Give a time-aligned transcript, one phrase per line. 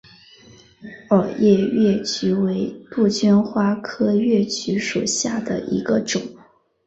[1.11, 6.19] 耳叶越桔为杜鹃花科越桔属下的一个种。